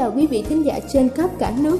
Chào 0.00 0.12
quý 0.16 0.26
vị 0.26 0.44
thính 0.48 0.64
giả 0.64 0.80
trên 0.92 1.08
khắp 1.08 1.30
cả 1.38 1.54
nước. 1.62 1.78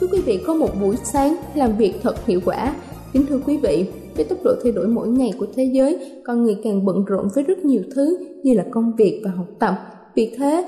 Chúc 0.00 0.12
quý 0.12 0.20
vị 0.26 0.40
có 0.46 0.54
một 0.54 0.68
buổi 0.80 0.96
sáng 1.04 1.36
làm 1.54 1.76
việc 1.76 1.94
thật 2.02 2.26
hiệu 2.26 2.40
quả 2.44 2.74
Kính 3.12 3.26
thưa 3.28 3.40
quý 3.46 3.56
vị, 3.56 3.86
với 4.16 4.24
tốc 4.24 4.38
độ 4.44 4.50
thay 4.62 4.72
đổi 4.72 4.88
mỗi 4.88 5.08
ngày 5.08 5.32
của 5.38 5.46
thế 5.54 5.64
giới, 5.64 5.98
con 6.24 6.42
người 6.42 6.56
càng 6.64 6.84
bận 6.84 7.04
rộn 7.04 7.28
với 7.34 7.44
rất 7.44 7.64
nhiều 7.64 7.82
thứ 7.94 8.18
như 8.42 8.54
là 8.54 8.64
công 8.70 8.92
việc 8.98 9.22
và 9.24 9.30
học 9.30 9.46
tập. 9.58 9.74
Vì 10.14 10.34
thế, 10.36 10.64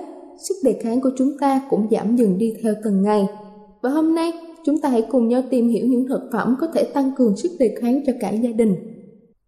sức 0.49 0.55
đề 0.65 0.81
kháng 0.83 1.01
của 1.01 1.11
chúng 1.17 1.39
ta 1.41 1.61
cũng 1.71 1.87
giảm 1.91 2.17
dần 2.17 2.39
đi 2.39 2.55
theo 2.63 2.75
từng 2.85 3.03
ngày. 3.03 3.27
Và 3.83 3.91
hôm 3.91 4.15
nay, 4.15 4.33
chúng 4.65 4.81
ta 4.81 4.89
hãy 4.89 5.03
cùng 5.03 5.29
nhau 5.29 5.43
tìm 5.51 5.69
hiểu 5.69 5.87
những 5.87 6.09
thực 6.09 6.21
phẩm 6.33 6.57
có 6.61 6.67
thể 6.75 6.85
tăng 6.85 7.11
cường 7.17 7.37
sức 7.37 7.51
đề 7.59 7.77
kháng 7.81 8.01
cho 8.07 8.13
cả 8.21 8.31
gia 8.31 8.51
đình. 8.51 8.77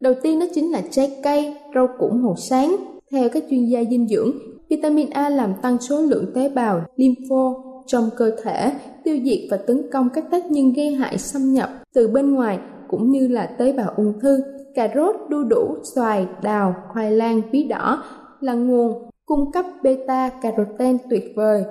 Đầu 0.00 0.14
tiên 0.23 0.41
đó 0.41 0.47
chính 0.55 0.73
là 0.73 0.82
trái 0.91 1.17
cây, 1.23 1.55
rau 1.75 1.88
củ 1.99 2.09
màu 2.09 2.35
sáng. 2.37 2.76
Theo 3.11 3.29
các 3.29 3.44
chuyên 3.50 3.67
gia 3.67 3.85
dinh 3.91 4.09
dưỡng, 4.09 4.32
vitamin 4.69 5.11
A 5.11 5.29
làm 5.29 5.55
tăng 5.63 5.81
số 5.81 6.01
lượng 6.01 6.33
tế 6.35 6.49
bào 6.49 6.81
lympho 6.97 7.55
trong 7.87 8.11
cơ 8.17 8.37
thể, 8.43 8.73
tiêu 9.05 9.19
diệt 9.25 9.39
và 9.51 9.57
tấn 9.57 9.91
công 9.93 10.09
các 10.15 10.25
tác 10.31 10.51
nhân 10.51 10.73
gây 10.73 10.91
hại 10.91 11.19
xâm 11.19 11.53
nhập 11.53 11.71
từ 11.95 12.09
bên 12.09 12.35
ngoài 12.35 12.59
cũng 12.89 13.11
như 13.11 13.29
là 13.29 13.47
tế 13.47 13.73
bào 13.73 13.93
ung 13.97 14.21
thư. 14.21 14.39
Cà 14.75 14.89
rốt, 14.95 15.17
đu 15.29 15.45
đủ, 15.45 15.77
xoài, 15.95 16.27
đào, 16.43 16.75
khoai 16.93 17.11
lang, 17.11 17.43
bí 17.53 17.65
đỏ 17.65 18.03
là 18.41 18.55
nguồn 18.55 19.11
cung 19.27 19.53
cấp 19.53 19.67
beta 19.83 20.31
carotene 20.43 20.99
tuyệt 21.11 21.33
vời. 21.37 21.65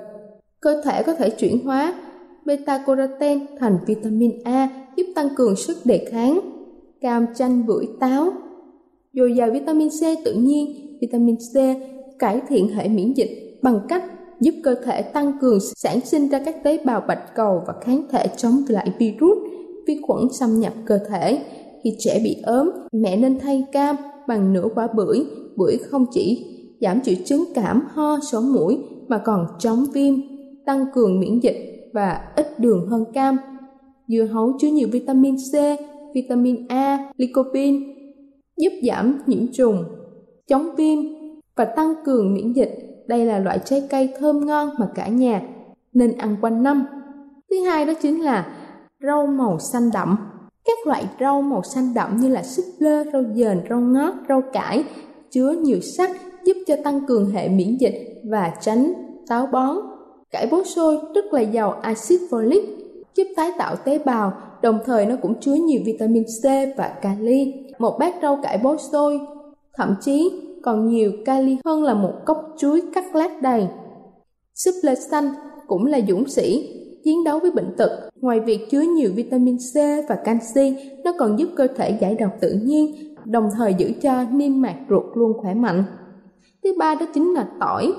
Cơ 0.60 0.82
thể 0.84 1.02
có 1.02 1.14
thể 1.14 1.30
chuyển 1.30 1.64
hóa 1.64 1.94
beta 2.44 2.84
carotene 2.86 3.46
thành 3.58 3.78
vitamin 3.86 4.30
A 4.44 4.68
giúp 4.96 5.06
tăng 5.14 5.28
cường 5.36 5.56
sức 5.56 5.76
đề 5.84 6.06
kháng. 6.10 6.40
Cam, 7.00 7.26
chanh, 7.34 7.66
bưởi, 7.66 7.86
táo 8.00 8.32
dồi 9.12 9.34
dào 9.36 9.50
vitamin 9.50 9.88
C 9.88 10.24
tự 10.24 10.32
nhiên, 10.32 10.96
vitamin 11.00 11.36
C 11.36 11.56
cải 12.18 12.40
thiện 12.48 12.68
hệ 12.68 12.88
miễn 12.88 13.12
dịch 13.12 13.58
bằng 13.62 13.80
cách 13.88 14.04
giúp 14.40 14.54
cơ 14.62 14.74
thể 14.84 15.02
tăng 15.02 15.32
cường 15.40 15.58
sản 15.60 16.00
sinh 16.00 16.28
ra 16.28 16.42
các 16.44 16.64
tế 16.64 16.78
bào 16.84 17.00
bạch 17.08 17.34
cầu 17.34 17.62
và 17.66 17.74
kháng 17.80 18.02
thể 18.10 18.26
chống 18.36 18.62
lại 18.68 18.92
virus, 18.98 19.38
vi 19.86 20.00
khuẩn 20.06 20.28
xâm 20.32 20.60
nhập 20.60 20.72
cơ 20.86 20.98
thể. 21.08 21.38
Khi 21.84 21.96
trẻ 21.98 22.20
bị 22.24 22.36
ốm, 22.42 22.70
mẹ 22.92 23.16
nên 23.16 23.38
thay 23.38 23.64
cam 23.72 23.96
bằng 24.28 24.52
nửa 24.52 24.68
quả 24.74 24.88
bưởi. 24.96 25.24
Bưởi 25.56 25.76
không 25.76 26.06
chỉ 26.10 26.46
giảm 26.80 27.00
triệu 27.00 27.14
chứng 27.24 27.44
cảm 27.54 27.82
ho 27.90 28.18
sổ 28.30 28.40
mũi 28.40 28.78
mà 29.08 29.18
còn 29.18 29.46
chống 29.58 29.84
viêm, 29.94 30.14
tăng 30.66 30.84
cường 30.94 31.20
miễn 31.20 31.40
dịch 31.40 31.90
và 31.92 32.20
ít 32.36 32.60
đường 32.60 32.86
hơn 32.88 33.04
cam. 33.14 33.36
Dưa 34.08 34.24
hấu 34.24 34.52
chứa 34.60 34.68
nhiều 34.68 34.88
vitamin 34.92 35.36
C, 35.36 35.52
vitamin 36.14 36.68
A, 36.68 37.12
lycopene, 37.16 37.78
giúp 38.56 38.72
giảm 38.82 39.18
nhiễm 39.26 39.52
trùng, 39.52 39.84
chống 40.48 40.68
viêm 40.76 40.98
và 41.56 41.64
tăng 41.64 41.94
cường 42.04 42.34
miễn 42.34 42.52
dịch. 42.52 43.04
Đây 43.06 43.26
là 43.26 43.38
loại 43.38 43.58
trái 43.64 43.82
cây 43.90 44.08
thơm 44.18 44.46
ngon 44.46 44.70
mà 44.78 44.88
cả 44.94 45.08
nhà 45.08 45.42
nên 45.92 46.18
ăn 46.18 46.36
quanh 46.40 46.62
năm. 46.62 46.86
Thứ 47.50 47.60
hai 47.60 47.84
đó 47.84 47.92
chính 48.02 48.24
là 48.24 48.46
rau 49.00 49.26
màu 49.26 49.58
xanh 49.58 49.90
đậm. 49.92 50.16
Các 50.64 50.86
loại 50.86 51.04
rau 51.20 51.42
màu 51.42 51.62
xanh 51.62 51.94
đậm 51.94 52.16
như 52.16 52.28
là 52.28 52.42
súp 52.42 52.64
lơ, 52.78 53.04
rau 53.12 53.22
dền, 53.34 53.60
rau 53.70 53.80
ngót, 53.80 54.14
rau 54.28 54.42
cải 54.52 54.84
chứa 55.30 55.50
nhiều 55.50 55.80
sắt 55.80 56.10
giúp 56.44 56.56
cho 56.66 56.76
tăng 56.84 57.06
cường 57.06 57.30
hệ 57.30 57.48
miễn 57.48 57.76
dịch 57.80 58.22
và 58.30 58.52
tránh 58.60 58.92
táo 59.28 59.46
bón. 59.46 59.76
Cải 60.30 60.46
bó 60.50 60.62
xôi 60.64 60.98
rất 61.14 61.24
là 61.32 61.40
giàu 61.40 61.70
axit 61.70 62.20
folic, 62.30 62.62
giúp 63.14 63.24
tái 63.36 63.50
tạo 63.58 63.76
tế 63.76 63.98
bào, 63.98 64.32
đồng 64.62 64.78
thời 64.84 65.06
nó 65.06 65.16
cũng 65.22 65.40
chứa 65.40 65.54
nhiều 65.54 65.80
vitamin 65.84 66.24
C 66.24 66.44
và 66.76 66.88
kali. 67.02 67.52
Một 67.78 67.96
bát 67.98 68.14
rau 68.22 68.38
cải 68.42 68.58
bó 68.58 68.76
xôi 68.76 69.20
thậm 69.76 69.94
chí 70.00 70.45
còn 70.66 70.88
nhiều 70.88 71.12
kali 71.24 71.56
hơn 71.64 71.84
là 71.84 71.94
một 71.94 72.12
cốc 72.24 72.54
chuối 72.58 72.82
cắt 72.94 73.16
lát 73.16 73.42
đầy. 73.42 73.68
Súp 74.54 74.74
lơ 74.82 74.94
xanh 74.94 75.28
cũng 75.66 75.86
là 75.86 76.00
dũng 76.08 76.28
sĩ, 76.28 76.68
chiến 77.04 77.24
đấu 77.24 77.38
với 77.38 77.50
bệnh 77.50 77.74
tật. 77.76 78.10
Ngoài 78.20 78.40
việc 78.40 78.70
chứa 78.70 78.80
nhiều 78.80 79.10
vitamin 79.14 79.56
C 79.56 79.74
và 80.08 80.14
canxi, 80.24 80.76
nó 81.04 81.12
còn 81.18 81.38
giúp 81.38 81.48
cơ 81.56 81.66
thể 81.76 81.98
giải 82.00 82.14
độc 82.14 82.30
tự 82.40 82.52
nhiên, 82.64 83.14
đồng 83.24 83.48
thời 83.56 83.74
giữ 83.74 83.92
cho 84.02 84.24
niêm 84.32 84.62
mạc 84.62 84.76
ruột 84.90 85.04
luôn 85.14 85.32
khỏe 85.42 85.54
mạnh. 85.54 85.84
Thứ 86.64 86.74
ba 86.78 86.94
đó 86.94 87.06
chính 87.14 87.34
là 87.34 87.48
tỏi. 87.60 87.92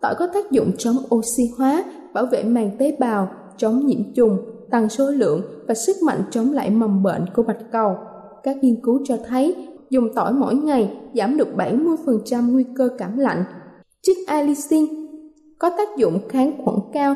Tỏi 0.00 0.14
có 0.18 0.26
tác 0.34 0.50
dụng 0.50 0.70
chống 0.78 0.96
oxy 1.14 1.42
hóa, 1.58 1.84
bảo 2.14 2.26
vệ 2.32 2.42
màng 2.42 2.70
tế 2.78 2.96
bào, 2.98 3.28
chống 3.56 3.86
nhiễm 3.86 4.14
trùng, 4.14 4.38
tăng 4.70 4.88
số 4.88 5.10
lượng 5.10 5.42
và 5.68 5.74
sức 5.74 5.96
mạnh 6.02 6.22
chống 6.30 6.52
lại 6.52 6.70
mầm 6.70 7.02
bệnh 7.02 7.24
của 7.34 7.42
bạch 7.42 7.72
cầu. 7.72 7.96
Các 8.42 8.56
nghiên 8.62 8.82
cứu 8.82 9.00
cho 9.04 9.16
thấy 9.28 9.56
dùng 9.90 10.14
tỏi 10.14 10.32
mỗi 10.32 10.54
ngày 10.54 10.96
giảm 11.14 11.36
được 11.36 11.48
70% 11.56 12.52
nguy 12.52 12.64
cơ 12.76 12.88
cảm 12.98 13.18
lạnh. 13.18 13.44
Chất 14.02 14.16
allicin 14.26 14.86
có 15.58 15.70
tác 15.70 15.88
dụng 15.96 16.20
kháng 16.28 16.52
khuẩn 16.64 16.76
cao 16.92 17.14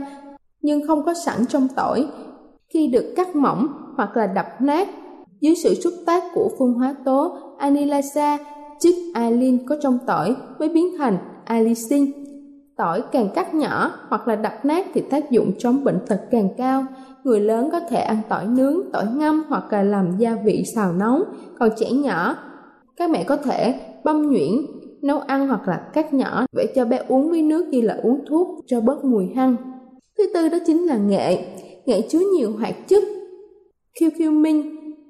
nhưng 0.62 0.86
không 0.86 1.04
có 1.04 1.14
sẵn 1.14 1.46
trong 1.46 1.68
tỏi. 1.76 2.06
Khi 2.74 2.86
được 2.86 3.14
cắt 3.16 3.36
mỏng 3.36 3.66
hoặc 3.96 4.16
là 4.16 4.26
đập 4.26 4.46
nát 4.60 4.88
dưới 5.40 5.54
sự 5.54 5.74
xúc 5.74 5.92
tác 6.06 6.22
của 6.34 6.50
phun 6.58 6.74
hóa 6.74 6.94
tố 7.04 7.38
anilasa 7.58 8.38
chất 8.80 8.94
alin 9.14 9.66
có 9.66 9.76
trong 9.82 9.98
tỏi 10.06 10.36
mới 10.58 10.68
biến 10.68 10.86
thành 10.98 11.18
allicin. 11.44 12.12
Tỏi 12.76 13.02
càng 13.12 13.28
cắt 13.34 13.54
nhỏ 13.54 13.90
hoặc 14.08 14.28
là 14.28 14.36
đập 14.36 14.52
nát 14.64 14.86
thì 14.94 15.02
tác 15.10 15.30
dụng 15.30 15.52
chống 15.58 15.84
bệnh 15.84 15.98
tật 16.08 16.20
càng 16.30 16.48
cao. 16.58 16.84
Người 17.24 17.40
lớn 17.40 17.68
có 17.72 17.80
thể 17.80 18.00
ăn 18.00 18.18
tỏi 18.28 18.46
nướng, 18.46 18.76
tỏi 18.92 19.06
ngâm 19.14 19.42
hoặc 19.48 19.72
là 19.72 19.82
làm 19.82 20.16
gia 20.18 20.36
vị 20.44 20.64
xào 20.74 20.92
nóng 20.92 21.22
Còn 21.58 21.70
trẻ 21.76 21.90
nhỏ, 21.90 22.36
các 23.02 23.10
mẹ 23.10 23.24
có 23.24 23.36
thể 23.36 23.74
băm 24.04 24.30
nhuyễn, 24.30 24.52
nấu 25.02 25.18
ăn 25.18 25.48
hoặc 25.48 25.68
là 25.68 25.90
cắt 25.92 26.14
nhỏ 26.14 26.46
để 26.56 26.66
cho 26.74 26.84
bé 26.84 27.02
uống 27.08 27.30
với 27.30 27.42
nước 27.42 27.68
như 27.68 27.80
là 27.80 27.98
uống 28.02 28.24
thuốc 28.28 28.48
cho 28.66 28.80
bớt 28.80 29.04
mùi 29.04 29.26
hăng. 29.26 29.56
Thứ 30.18 30.24
tư 30.34 30.48
đó 30.48 30.58
chính 30.66 30.86
là 30.86 30.96
nghệ. 30.96 31.44
Nghệ 31.86 32.00
chứa 32.08 32.18
nhiều 32.36 32.52
hoạt 32.52 32.88
chất 32.88 33.02
curcumin 34.00 34.62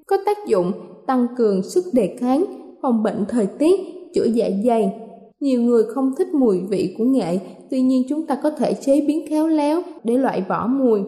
có 0.07 0.17
tác 0.27 0.47
dụng 0.47 0.73
tăng 1.07 1.27
cường 1.37 1.63
sức 1.63 1.85
đề 1.93 2.17
kháng, 2.21 2.45
phòng 2.83 3.03
bệnh 3.03 3.25
thời 3.29 3.47
tiết, 3.47 3.81
chữa 4.15 4.25
dạ 4.25 4.49
dày. 4.65 4.93
Nhiều 5.41 5.63
người 5.63 5.85
không 5.85 6.13
thích 6.19 6.35
mùi 6.35 6.61
vị 6.69 6.95
của 6.99 7.05
nghệ, 7.05 7.39
tuy 7.71 7.81
nhiên 7.81 8.03
chúng 8.09 8.27
ta 8.27 8.35
có 8.43 8.51
thể 8.51 8.75
chế 8.75 9.01
biến 9.01 9.27
khéo 9.29 9.49
léo 9.49 9.83
để 10.05 10.19
loại 10.19 10.45
bỏ 10.49 10.67
mùi. 10.67 11.01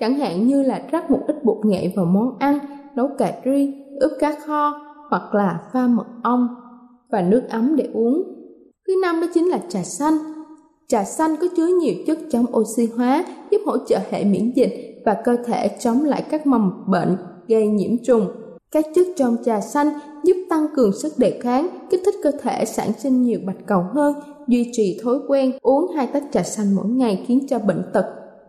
Chẳng 0.00 0.14
hạn 0.14 0.46
như 0.46 0.62
là 0.62 0.82
rắc 0.90 1.10
một 1.10 1.20
ít 1.26 1.44
bột 1.44 1.66
nghệ 1.66 1.92
vào 1.96 2.04
món 2.04 2.38
ăn, 2.38 2.58
nấu 2.96 3.08
cà 3.18 3.32
ri, 3.44 3.72
ướp 4.00 4.12
cá 4.20 4.32
kho 4.46 4.85
hoặc 5.10 5.34
là 5.34 5.60
pha 5.72 5.86
mật 5.86 6.06
ong 6.22 6.48
và 7.10 7.22
nước 7.22 7.42
ấm 7.50 7.76
để 7.76 7.90
uống. 7.94 8.22
Thứ 8.86 8.94
năm 9.02 9.20
đó 9.20 9.26
chính 9.34 9.48
là 9.48 9.58
trà 9.68 9.82
xanh. 9.82 10.14
Trà 10.88 11.04
xanh 11.04 11.36
có 11.40 11.46
chứa 11.56 11.66
nhiều 11.66 11.94
chất 12.06 12.18
chống 12.30 12.46
oxy 12.56 12.88
hóa, 12.96 13.24
giúp 13.50 13.58
hỗ 13.66 13.78
trợ 13.78 13.98
hệ 14.10 14.24
miễn 14.24 14.52
dịch 14.56 15.02
và 15.04 15.16
cơ 15.24 15.36
thể 15.46 15.68
chống 15.68 16.04
lại 16.04 16.24
các 16.30 16.46
mầm 16.46 16.84
bệnh 16.86 17.16
gây 17.48 17.66
nhiễm 17.66 17.90
trùng. 18.04 18.26
Các 18.70 18.84
chất 18.94 19.06
trong 19.16 19.36
trà 19.44 19.60
xanh 19.60 19.88
giúp 20.24 20.36
tăng 20.50 20.66
cường 20.76 20.92
sức 20.92 21.12
đề 21.18 21.38
kháng, 21.42 21.68
kích 21.90 22.00
thích 22.04 22.14
cơ 22.22 22.30
thể 22.42 22.64
sản 22.64 22.92
sinh 22.98 23.22
nhiều 23.22 23.40
bạch 23.46 23.66
cầu 23.66 23.82
hơn, 23.94 24.14
duy 24.48 24.70
trì 24.72 25.00
thói 25.02 25.18
quen 25.28 25.52
uống 25.62 25.92
hai 25.96 26.06
tách 26.06 26.24
trà 26.32 26.42
xanh 26.42 26.74
mỗi 26.74 26.86
ngày 26.86 27.24
khiến 27.26 27.46
cho 27.48 27.58
bệnh 27.58 27.82
tật 27.92 28.06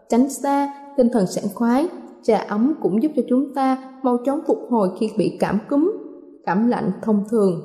tránh 0.09 0.29
xa, 0.29 0.73
tinh 0.97 1.09
thần 1.13 1.27
sảng 1.27 1.49
khoái. 1.53 1.87
Trà 2.23 2.37
ấm 2.37 2.73
cũng 2.81 3.03
giúp 3.03 3.11
cho 3.15 3.21
chúng 3.29 3.53
ta 3.55 3.77
mau 4.03 4.17
chóng 4.25 4.39
phục 4.47 4.59
hồi 4.69 4.89
khi 4.99 5.09
bị 5.17 5.37
cảm 5.39 5.59
cúm, 5.69 5.91
cảm 6.47 6.67
lạnh 6.67 6.91
thông 7.01 7.23
thường. 7.31 7.61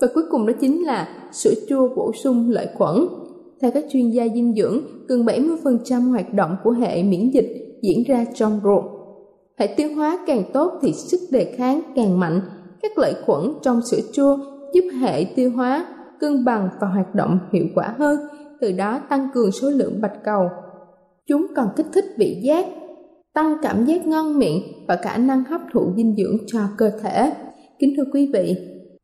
Và 0.00 0.08
cuối 0.14 0.24
cùng 0.30 0.46
đó 0.46 0.52
chính 0.60 0.86
là 0.86 1.08
sữa 1.32 1.54
chua 1.68 1.88
bổ 1.96 2.12
sung 2.24 2.50
lợi 2.50 2.68
khuẩn. 2.78 2.96
Theo 3.62 3.70
các 3.70 3.84
chuyên 3.90 4.10
gia 4.10 4.24
dinh 4.34 4.54
dưỡng, 4.54 4.80
gần 5.08 5.24
70% 5.24 6.10
hoạt 6.10 6.34
động 6.34 6.56
của 6.64 6.70
hệ 6.70 7.02
miễn 7.02 7.30
dịch 7.30 7.78
diễn 7.82 8.04
ra 8.08 8.24
trong 8.34 8.60
ruột 8.64 8.84
Hệ 9.58 9.66
tiêu 9.76 9.94
hóa 9.94 10.18
càng 10.26 10.42
tốt 10.52 10.72
thì 10.82 10.92
sức 10.92 11.20
đề 11.30 11.54
kháng 11.56 11.80
càng 11.96 12.20
mạnh. 12.20 12.40
Các 12.82 12.98
lợi 12.98 13.14
khuẩn 13.26 13.52
trong 13.62 13.80
sữa 13.90 14.00
chua 14.12 14.38
giúp 14.74 14.84
hệ 15.00 15.24
tiêu 15.36 15.50
hóa 15.50 15.86
cân 16.20 16.44
bằng 16.44 16.68
và 16.80 16.86
hoạt 16.86 17.14
động 17.14 17.38
hiệu 17.52 17.64
quả 17.74 17.94
hơn, 17.98 18.20
từ 18.60 18.72
đó 18.72 19.00
tăng 19.08 19.28
cường 19.34 19.52
số 19.52 19.70
lượng 19.70 20.00
bạch 20.00 20.24
cầu. 20.24 20.48
Chúng 21.26 21.46
còn 21.56 21.68
kích 21.76 21.86
thích 21.94 22.04
vị 22.18 22.40
giác, 22.42 22.66
tăng 23.34 23.56
cảm 23.62 23.84
giác 23.84 24.06
ngon 24.06 24.38
miệng 24.38 24.62
và 24.88 24.96
khả 24.96 25.16
năng 25.16 25.44
hấp 25.44 25.60
thụ 25.72 25.92
dinh 25.96 26.14
dưỡng 26.16 26.36
cho 26.46 26.60
cơ 26.78 26.90
thể. 27.02 27.32
Kính 27.80 27.94
thưa 27.96 28.04
quý 28.12 28.30
vị, 28.32 28.56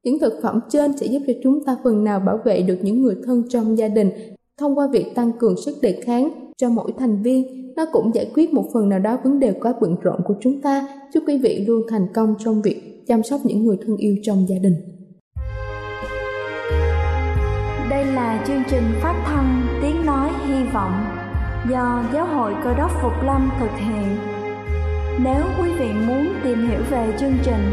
những 0.04 0.18
thực 0.18 0.33
phẩm 0.42 0.61
trên 0.68 0.97
sẽ 0.97 1.06
giúp 1.06 1.23
cho 1.26 1.33
chúng 1.42 1.64
ta 1.64 1.76
phần 1.85 2.04
nào 2.04 2.21
bảo 2.21 2.40
vệ 2.45 2.62
được 2.62 2.78
những 2.83 3.02
người 3.02 3.16
thân 3.26 3.42
trong 3.49 3.78
gia 3.78 3.88
đình 3.88 4.11
thông 4.59 4.78
qua 4.78 4.88
việc 4.92 5.14
tăng 5.14 5.33
cường 5.38 5.56
sức 5.56 5.76
đề 5.83 6.00
kháng 6.04 6.52
cho 6.56 6.68
mỗi 6.68 6.92
thành 6.99 7.23
viên 7.23 7.73
nó 7.76 7.87
cũng 7.92 8.14
giải 8.14 8.30
quyết 8.35 8.52
một 8.52 8.64
phần 8.75 8.88
nào 8.88 8.99
đó 8.99 9.18
vấn 9.25 9.40
đề 9.40 9.52
quá 9.52 9.75
bận 9.80 9.97
rộn 10.02 10.21
của 10.25 10.35
chúng 10.40 10.61
ta. 10.61 10.88
Chúc 11.14 11.25
quý 11.26 11.38
vị 11.38 11.64
luôn 11.66 11.83
thành 11.88 12.06
công 12.14 12.35
trong 12.38 12.62
việc 12.62 13.04
chăm 13.06 13.23
sóc 13.23 13.40
những 13.45 13.64
người 13.64 13.76
thân 13.87 13.97
yêu 13.97 14.16
trong 14.23 14.47
gia 14.49 14.56
đình. 14.62 14.75
Đây 17.90 18.04
là 18.04 18.45
chương 18.47 18.62
trình 18.71 18.85
phát 19.02 19.23
thanh 19.26 19.66
Tiếng 19.83 20.06
Nói 20.06 20.30
Hy 20.47 20.64
Vọng 20.75 20.92
do 21.71 22.04
Giáo 22.14 22.26
hội 22.26 22.52
Cơ 22.64 22.75
đốc 22.75 22.90
Phục 23.02 23.12
Lâm 23.26 23.50
thực 23.61 23.71
hiện. 23.78 24.16
Nếu 25.25 25.45
quý 25.61 25.71
vị 25.78 25.87
muốn 26.06 26.26
tìm 26.45 26.68
hiểu 26.68 26.80
về 26.90 27.16
chương 27.21 27.35
trình 27.45 27.73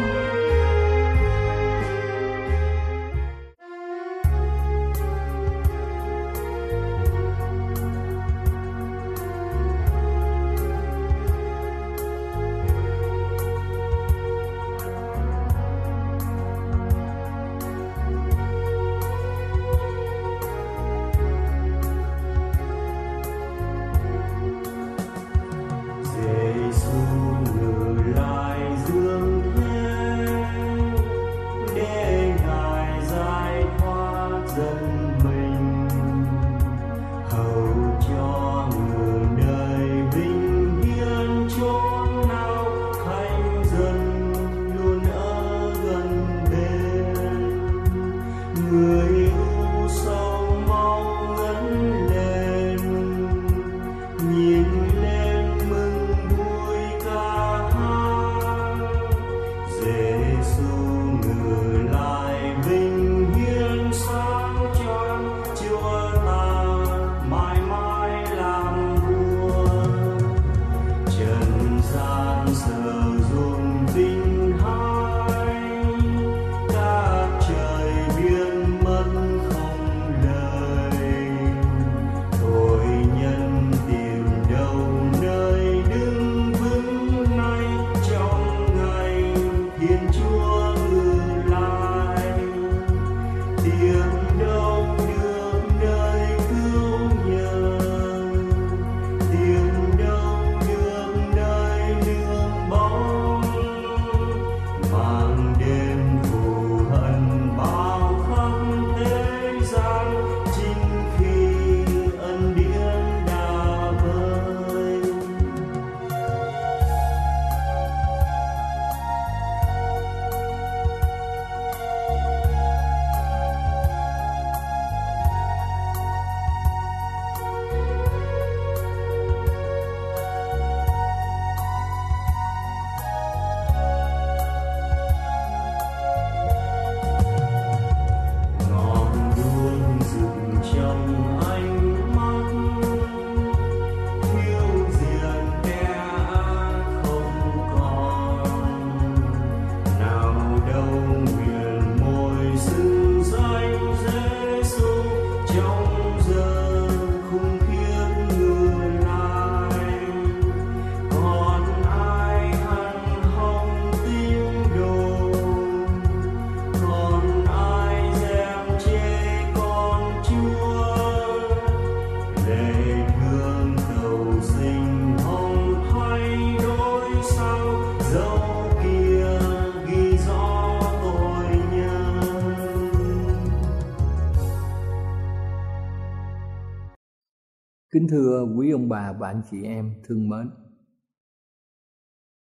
Kính 187.91 188.07
thưa 188.09 188.45
quý 188.57 188.71
ông 188.71 188.89
bà 188.89 189.13
và 189.13 189.27
anh 189.27 189.41
chị 189.51 189.63
em 189.63 189.93
thương 190.03 190.29
mến. 190.29 190.49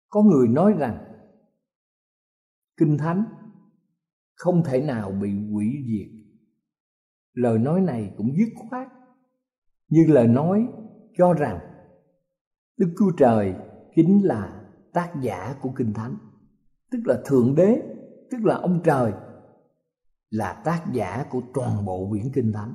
Có 0.10 0.22
người 0.22 0.48
nói 0.48 0.74
rằng 0.78 1.06
Kinh 2.78 2.98
Thánh 2.98 3.24
không 4.36 4.64
thể 4.64 4.82
nào 4.82 5.12
bị 5.12 5.30
hủy 5.52 5.68
diệt. 5.88 6.08
Lời 7.34 7.60
nói 7.60 7.82
này 7.82 8.14
cũng 8.18 8.36
dứt 8.38 8.50
khoát 8.70 8.88
như 9.88 10.06
lời 10.08 10.28
nói 10.28 10.68
cho 11.18 11.34
rằng 11.34 11.60
Đức 12.78 12.94
Chúa 13.00 13.12
Trời 13.18 13.56
chính 13.96 14.22
là 14.24 14.72
tác 14.94 15.14
giả 15.22 15.56
của 15.62 15.70
Kinh 15.76 15.94
Thánh, 15.94 16.16
tức 16.92 17.00
là 17.06 17.22
Thượng 17.26 17.56
Đế, 17.56 17.82
tức 18.32 18.38
là 18.44 18.56
ông 18.56 18.82
trời 18.84 19.14
là 20.30 20.62
tác 20.66 20.86
giả 20.94 21.26
của 21.30 21.42
toàn 21.54 21.86
bộ 21.86 22.10
quyển 22.10 22.32
Kinh 22.34 22.52
Thánh. 22.54 22.74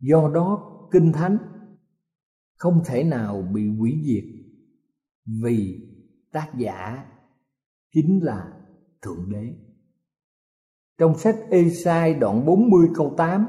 Do 0.00 0.30
đó 0.34 0.68
kinh 0.92 1.12
thánh 1.12 1.38
không 2.56 2.82
thể 2.86 3.04
nào 3.04 3.42
bị 3.42 3.68
hủy 3.68 4.02
diệt 4.04 4.24
vì 5.42 5.88
tác 6.32 6.52
giả 6.58 7.04
chính 7.92 8.24
là 8.24 8.52
thượng 9.02 9.30
đế 9.30 9.54
trong 11.02 11.18
sách 11.18 11.36
Ê-sai 11.50 12.14
đoạn 12.14 12.46
40 12.46 12.88
câu 12.94 13.14
8 13.16 13.46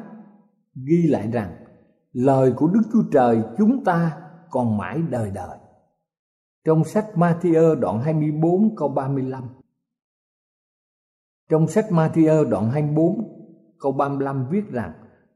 ghi 0.75 1.07
lại 1.07 1.31
rằng, 1.31 1.55
lời 2.12 2.53
của 2.55 2.67
Đức 2.67 2.81
Chúa 2.93 3.03
Trời 3.12 3.41
chúng 3.57 3.83
ta 3.83 4.21
còn 4.50 4.77
mãi 4.77 5.01
đời 5.09 5.31
đời. 5.31 5.57
Trong 6.65 6.83
sách 6.83 7.07
Matthew 7.15 7.75
đoạn 7.79 8.00
24 8.01 8.75
câu 8.75 8.89
35 8.89 9.43
Trong 11.50 11.67
sách 11.67 11.85
Matthew 11.89 12.50
đoạn 12.50 12.69
24 12.69 13.17
câu 13.79 13.91
35 13.91 14.50
viết 14.50 14.63
rằng, 14.71 14.93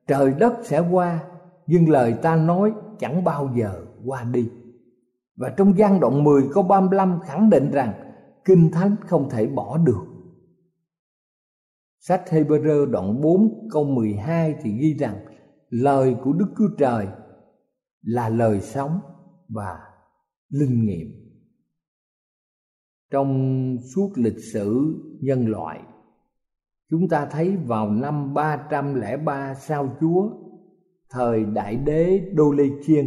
Trời 0.08 0.34
đất 0.40 0.54
sẽ 0.64 0.80
qua 0.92 1.24
nhưng 1.68 1.90
lời 1.90 2.16
ta 2.22 2.36
nói 2.36 2.74
chẳng 3.00 3.24
bao 3.24 3.50
giờ 3.56 3.86
qua 4.06 4.24
đi. 4.24 4.50
Và 5.36 5.50
trong 5.58 5.78
gian 5.78 6.00
đoạn 6.00 6.24
10 6.24 6.44
câu 6.54 6.64
35 6.64 7.20
khẳng 7.26 7.50
định 7.50 7.72
rằng 7.72 7.94
Kinh 8.46 8.72
Thánh 8.72 8.96
không 9.02 9.30
thể 9.30 9.48
bỏ 9.48 9.78
được. 9.78 10.06
Sách 12.00 12.24
Hebrew 12.30 12.86
đoạn 12.86 13.22
4 13.22 13.70
câu 13.72 13.84
12 13.84 14.56
thì 14.62 14.72
ghi 14.72 14.94
rằng 14.94 15.16
lời 15.70 16.16
của 16.24 16.34
Đức 16.34 16.48
Chúa 16.58 16.70
Trời 16.78 17.08
là 18.02 18.30
lời 18.30 18.62
sống 18.62 19.00
và 19.48 19.80
linh 20.50 20.86
nghiệm. 20.86 21.08
Trong 23.12 23.78
suốt 23.96 24.10
lịch 24.16 24.40
sử 24.54 24.96
nhân 25.22 25.48
loại, 25.48 25.82
chúng 26.90 27.10
ta 27.10 27.26
thấy 27.26 27.58
vào 27.58 27.92
năm 27.92 28.34
303 28.34 29.54
sau 29.54 29.98
Chúa 30.02 30.47
thời 31.10 31.46
đại 31.46 31.76
đế 31.76 32.32
Đô 32.34 32.52
Lê 32.52 32.64
Chiên 32.84 33.06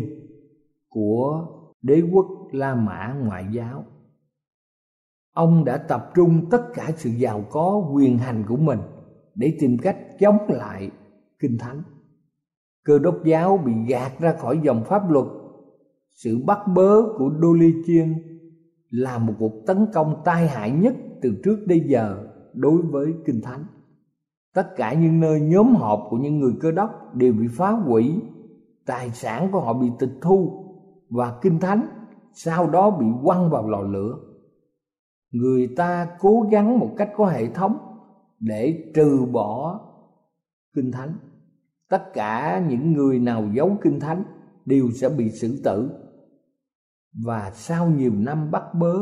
của 0.89 1.47
đế 1.83 2.03
quốc 2.13 2.27
La 2.53 2.75
Mã 2.75 3.17
ngoại 3.25 3.47
giáo. 3.53 3.85
Ông 5.35 5.65
đã 5.65 5.77
tập 5.77 6.11
trung 6.15 6.51
tất 6.51 6.63
cả 6.75 6.91
sự 6.97 7.11
giàu 7.11 7.45
có 7.51 7.91
quyền 7.95 8.19
hành 8.19 8.45
của 8.49 8.57
mình 8.57 8.79
để 9.35 9.57
tìm 9.61 9.79
cách 9.79 9.99
chống 10.21 10.39
lại 10.49 10.91
kinh 11.39 11.59
thánh. 11.59 11.83
Cơ 12.85 12.99
đốc 12.99 13.25
giáo 13.25 13.59
bị 13.59 13.73
gạt 13.89 14.13
ra 14.21 14.33
khỏi 14.33 14.61
dòng 14.63 14.85
pháp 14.85 15.11
luật. 15.11 15.27
Sự 16.11 16.39
bắt 16.47 16.59
bớ 16.75 17.03
của 17.19 17.31
Chiên 17.87 18.15
là 18.91 19.19
một 19.19 19.35
cuộc 19.39 19.63
tấn 19.67 19.87
công 19.93 20.23
tai 20.25 20.49
hại 20.49 20.71
nhất 20.71 20.95
từ 21.23 21.41
trước 21.45 21.57
đến 21.67 21.87
giờ 21.89 22.27
đối 22.55 22.83
với 22.83 23.15
kinh 23.27 23.41
thánh. 23.43 23.65
Tất 24.55 24.77
cả 24.77 24.93
những 24.93 25.21
nơi 25.21 25.41
nhóm 25.41 25.75
họp 25.75 26.07
của 26.11 26.17
những 26.17 26.39
người 26.39 26.53
cơ 26.61 26.73
đốc 26.73 27.15
đều 27.15 27.33
bị 27.33 27.47
phá 27.49 27.71
hủy, 27.71 28.21
tài 28.87 29.11
sản 29.11 29.49
của 29.53 29.61
họ 29.61 29.73
bị 29.73 29.87
tịch 29.99 30.13
thu 30.21 30.67
và 31.11 31.39
kinh 31.43 31.59
thánh 31.61 31.89
sau 32.33 32.71
đó 32.71 32.91
bị 32.91 33.07
quăng 33.25 33.51
vào 33.51 33.69
lò 33.69 33.81
lửa. 33.81 34.19
Người 35.31 35.67
ta 35.77 36.17
cố 36.21 36.47
gắng 36.51 36.79
một 36.79 36.95
cách 36.97 37.11
có 37.17 37.27
hệ 37.27 37.47
thống 37.47 37.77
để 38.41 38.93
trừ 38.95 39.27
bỏ 39.33 39.81
kinh 40.75 40.93
thánh. 40.93 41.15
Tất 41.89 42.13
cả 42.13 42.65
những 42.69 42.93
người 42.93 43.19
nào 43.19 43.49
giấu 43.55 43.77
kinh 43.83 44.01
thánh 44.01 44.25
đều 44.65 44.91
sẽ 44.91 45.09
bị 45.09 45.31
xử 45.31 45.61
tử. 45.65 45.91
Và 47.25 47.51
sau 47.55 47.91
nhiều 47.91 48.13
năm 48.15 48.51
bắt 48.51 48.65
bớ 48.75 48.95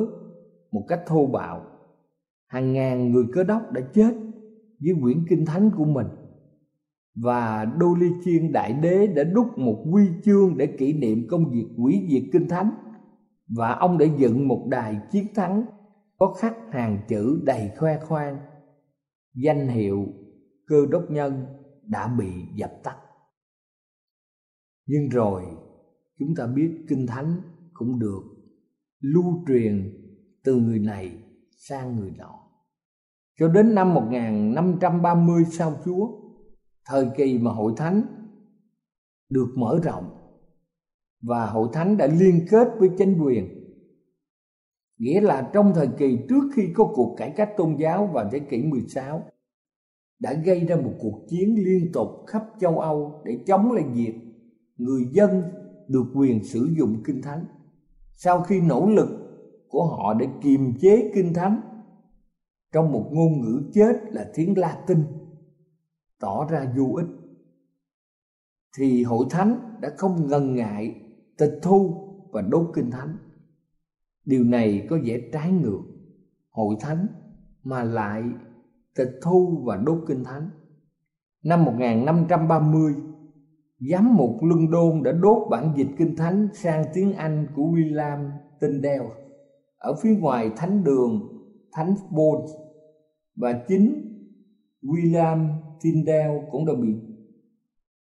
một 0.73 0.85
cách 0.89 1.03
thô 1.07 1.27
bạo, 1.27 1.63
hàng 2.47 2.73
ngàn 2.73 3.13
người 3.13 3.25
cơ 3.33 3.45
đốc 3.45 3.73
đã 3.73 3.81
chết 3.95 4.15
với 4.81 4.95
quyển 5.03 5.27
kinh 5.29 5.47
thánh 5.47 5.71
của 5.77 5.85
mình. 5.85 6.07
Và 7.15 7.65
Đô 7.65 7.95
Ly 7.95 8.07
Chiên 8.25 8.53
Đại 8.53 8.73
Đế 8.73 9.07
đã 9.07 9.25
đúc 9.25 9.59
một 9.59 9.85
quy 9.93 10.03
chương 10.25 10.57
để 10.57 10.67
kỷ 10.67 10.93
niệm 10.93 11.27
công 11.31 11.51
việc 11.51 11.67
quỷ 11.77 12.07
diệt 12.11 12.23
kinh 12.33 12.49
thánh. 12.49 12.71
Và 13.49 13.73
ông 13.73 13.99
đã 13.99 14.07
dựng 14.19 14.49
một 14.49 14.67
đài 14.71 15.01
chiến 15.11 15.27
thắng 15.35 15.65
có 16.19 16.35
khắc 16.41 16.57
hàng 16.71 16.99
chữ 17.09 17.41
đầy 17.45 17.71
khoe 17.77 17.99
khoang. 17.99 18.39
Danh 19.35 19.69
hiệu 19.69 20.07
cơ 20.67 20.87
đốc 20.91 21.11
nhân 21.11 21.47
đã 21.83 22.09
bị 22.19 22.31
dập 22.55 22.71
tắt. 22.85 22.97
Nhưng 24.87 25.09
rồi, 25.09 25.43
chúng 26.19 26.35
ta 26.35 26.47
biết 26.47 26.71
kinh 26.89 27.07
thánh 27.07 27.41
cũng 27.73 27.99
được 27.99 28.23
lưu 29.01 29.45
truyền 29.49 29.95
từ 30.45 30.57
người 30.57 30.79
này 30.79 31.13
sang 31.57 31.97
người 31.97 32.11
nọ 32.19 32.48
cho 33.39 33.49
đến 33.49 33.75
năm 33.75 33.95
1530 33.95 35.45
sau 35.51 35.73
Chúa, 35.85 36.09
thời 36.85 37.09
kỳ 37.17 37.39
mà 37.39 37.51
hội 37.51 37.73
thánh 37.77 38.03
được 39.31 39.49
mở 39.57 39.81
rộng 39.83 40.11
và 41.23 41.47
hội 41.47 41.69
thánh 41.73 41.97
đã 41.97 42.07
liên 42.07 42.47
kết 42.51 42.69
với 42.79 42.91
chính 42.99 43.19
quyền. 43.23 43.49
Nghĩa 44.99 45.21
là 45.21 45.51
trong 45.53 45.73
thời 45.75 45.89
kỳ 45.99 46.19
trước 46.29 46.43
khi 46.55 46.63
có 46.75 46.93
cuộc 46.95 47.15
cải 47.19 47.31
cách 47.31 47.51
tôn 47.57 47.77
giáo 47.79 48.07
vào 48.07 48.29
thế 48.33 48.39
kỷ 48.39 48.63
16 48.63 49.23
đã 50.19 50.33
gây 50.33 50.61
ra 50.61 50.77
một 50.77 50.93
cuộc 51.01 51.27
chiến 51.29 51.55
liên 51.65 51.93
tục 51.93 52.09
khắp 52.27 52.45
châu 52.61 52.79
Âu 52.79 53.23
để 53.25 53.39
chống 53.47 53.73
lại 53.73 53.85
việc 53.95 54.15
người 54.77 55.09
dân 55.13 55.43
được 55.89 56.05
quyền 56.15 56.45
sử 56.45 56.69
dụng 56.79 57.03
kinh 57.05 57.23
thánh. 57.23 57.45
Sau 58.15 58.43
khi 58.43 58.61
nỗ 58.61 58.91
lực 58.91 59.09
của 59.69 59.87
họ 59.87 60.15
để 60.15 60.27
kiềm 60.43 60.73
chế 60.81 61.13
kinh 61.15 61.35
thánh 61.35 61.61
trong 62.73 62.93
một 62.93 63.11
ngôn 63.13 63.41
ngữ 63.41 63.63
chết 63.75 63.93
là 64.11 64.31
tiếng 64.35 64.59
Latin, 64.59 65.05
tỏ 66.21 66.47
ra 66.51 66.73
vô 66.77 66.95
ích. 66.97 67.07
Thì 68.79 69.05
hội 69.05 69.27
thánh 69.31 69.79
đã 69.81 69.91
không 69.97 70.29
ngần 70.29 70.55
ngại 70.55 71.01
tịch 71.39 71.59
thu 71.63 72.09
và 72.33 72.43
đốt 72.43 72.71
kinh 72.75 72.91
thánh. 72.91 73.17
Điều 74.25 74.45
này 74.45 74.87
có 74.91 74.99
vẻ 75.05 75.19
trái 75.33 75.51
ngược. 75.53 75.81
Hội 76.51 76.77
thánh 76.81 77.07
mà 77.63 77.85
lại 77.85 78.23
tịch 78.95 79.21
thu 79.23 79.63
và 79.67 79.77
đốt 79.77 79.99
kinh 80.09 80.25
thánh. 80.25 80.51
Năm 81.45 81.65
1530 81.65 82.95
giám 83.91 84.17
mục 84.17 84.43
London 84.43 85.03
đã 85.03 85.13
đốt 85.13 85.51
bản 85.51 85.73
dịch 85.77 85.89
kinh 85.99 86.17
thánh 86.17 86.49
sang 86.53 86.85
tiếng 86.95 87.13
Anh 87.13 87.47
của 87.57 87.63
William 87.63 88.31
Tyndale 88.61 89.11
ở 89.79 89.95
phía 90.03 90.17
ngoài 90.17 90.51
thánh 90.57 90.85
đường 90.85 91.38
thánh 91.73 91.95
Paul 92.11 92.51
và 93.37 93.65
chính 93.69 94.09
William 94.83 95.49
Tyndale 95.83 96.43
cũng 96.51 96.67
đã 96.67 96.73
bị 96.75 96.95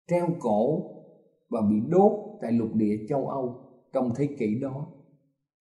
treo 0.08 0.28
cổ 0.40 0.92
và 1.50 1.62
bị 1.62 1.76
đốt 1.90 2.12
tại 2.42 2.52
lục 2.52 2.70
địa 2.74 2.98
châu 3.10 3.28
Âu 3.28 3.56
trong 3.94 4.12
thế 4.16 4.28
kỷ 4.40 4.60
đó. 4.62 4.88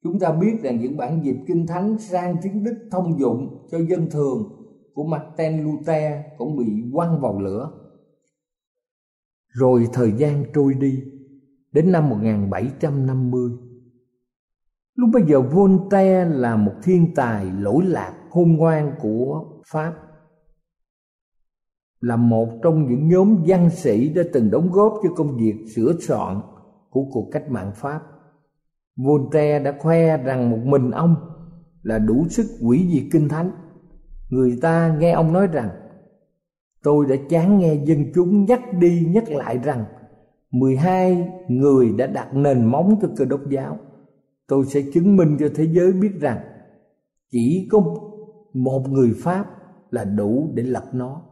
Chúng 0.02 0.18
ta 0.18 0.32
biết 0.32 0.56
rằng 0.62 0.80
những 0.80 0.96
bản 0.96 1.20
dịch 1.24 1.36
kinh 1.46 1.66
thánh 1.66 1.98
sang 1.98 2.36
tiếng 2.42 2.64
Đức 2.64 2.88
thông 2.90 3.18
dụng 3.18 3.66
cho 3.70 3.78
dân 3.78 4.10
thường 4.10 4.64
của 4.94 5.04
Martin 5.04 5.64
Luther 5.64 6.12
cũng 6.38 6.56
bị 6.56 6.66
quăng 6.92 7.20
vào 7.20 7.40
lửa. 7.40 7.70
Rồi 9.48 9.88
thời 9.92 10.12
gian 10.12 10.44
trôi 10.54 10.74
đi, 10.74 11.02
đến 11.72 11.92
năm 11.92 12.10
1750 12.10 13.50
Lúc 14.94 15.10
bây 15.12 15.22
giờ 15.22 15.40
Voltaire 15.40 16.24
là 16.24 16.56
một 16.56 16.72
thiên 16.82 17.14
tài 17.14 17.46
lỗi 17.58 17.84
lạc 17.86 18.14
khôn 18.30 18.56
ngoan 18.56 18.92
của 19.00 19.44
Pháp 19.66 19.94
là 22.00 22.16
một 22.16 22.48
trong 22.62 22.88
những 22.88 23.08
nhóm 23.08 23.36
văn 23.46 23.70
sĩ 23.70 24.08
đã 24.08 24.22
từng 24.32 24.50
đóng 24.50 24.72
góp 24.72 24.94
cho 25.02 25.08
công 25.16 25.36
việc 25.36 25.54
sửa 25.74 25.92
soạn 26.00 26.40
của 26.90 27.04
cuộc 27.12 27.28
cách 27.32 27.50
mạng 27.50 27.72
Pháp. 27.74 28.00
Voltaire 28.96 29.58
đã 29.58 29.74
khoe 29.80 30.16
rằng 30.16 30.50
một 30.50 30.58
mình 30.64 30.90
ông 30.90 31.16
là 31.82 31.98
đủ 31.98 32.26
sức 32.28 32.46
quỷ 32.62 32.88
diệt 32.92 33.04
kinh 33.12 33.28
thánh. 33.28 33.50
Người 34.28 34.58
ta 34.62 34.96
nghe 34.98 35.12
ông 35.12 35.32
nói 35.32 35.46
rằng, 35.46 35.70
Tôi 36.82 37.06
đã 37.06 37.16
chán 37.28 37.58
nghe 37.58 37.74
dân 37.74 38.12
chúng 38.14 38.44
nhắc 38.44 38.60
đi 38.78 39.06
nhắc 39.14 39.28
lại 39.28 39.58
rằng 39.58 39.84
12 40.50 41.30
người 41.48 41.92
đã 41.92 42.06
đặt 42.06 42.34
nền 42.34 42.64
móng 42.64 42.98
cho 43.02 43.08
cơ 43.16 43.24
đốc 43.24 43.40
giáo 43.48 43.78
tôi 44.46 44.66
sẽ 44.66 44.82
chứng 44.94 45.16
minh 45.16 45.36
cho 45.40 45.48
thế 45.54 45.64
giới 45.72 45.92
biết 45.92 46.12
rằng 46.20 46.38
chỉ 47.30 47.68
có 47.70 47.80
một 48.52 48.86
người 48.88 49.14
pháp 49.18 49.46
là 49.90 50.04
đủ 50.04 50.50
để 50.54 50.62
lập 50.62 50.84
nó 50.92 51.22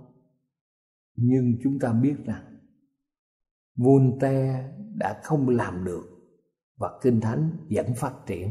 nhưng 1.17 1.55
chúng 1.63 1.79
ta 1.79 1.93
biết 1.93 2.15
rằng 2.25 2.43
Voltaire 3.77 4.73
đã 4.95 5.21
không 5.23 5.49
làm 5.49 5.85
được 5.85 6.03
và 6.77 6.99
Kinh 7.03 7.21
Thánh 7.21 7.51
vẫn 7.71 7.87
phát 7.97 8.15
triển. 8.27 8.51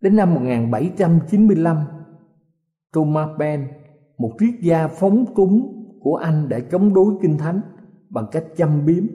Đến 0.00 0.16
năm 0.16 0.34
1795, 0.34 1.76
Thomas 2.92 3.28
Paine, 3.38 3.66
một 4.18 4.36
triết 4.38 4.54
gia 4.62 4.88
phóng 4.88 5.34
túng 5.36 5.72
của 6.00 6.16
Anh 6.16 6.48
đã 6.48 6.60
chống 6.70 6.94
đối 6.94 7.14
Kinh 7.22 7.38
Thánh 7.38 7.60
bằng 8.08 8.26
cách 8.32 8.44
châm 8.56 8.86
biếm 8.86 9.06